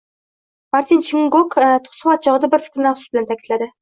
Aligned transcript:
Martin 0.75 1.03
Chungong 1.09 1.53
suhbat 1.99 2.25
chogʻida 2.29 2.51
bir 2.57 2.65
fikrni 2.69 2.91
afsus 2.93 3.13
bilan 3.15 3.29
taʼkidladi. 3.35 3.69